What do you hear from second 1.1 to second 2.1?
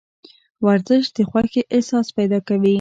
د خوښې احساس